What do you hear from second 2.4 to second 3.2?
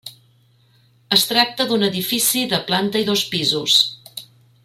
de planta i